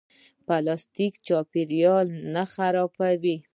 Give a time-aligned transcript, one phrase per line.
[0.47, 3.37] پلاستیک چاپیریال نه خرابوي